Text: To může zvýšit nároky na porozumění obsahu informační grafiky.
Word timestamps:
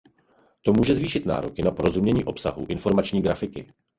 To 0.61 0.73
může 0.73 0.95
zvýšit 0.95 1.25
nároky 1.25 1.61
na 1.61 1.71
porozumění 1.71 2.23
obsahu 2.23 2.65
informační 2.69 3.21
grafiky. 3.21 3.73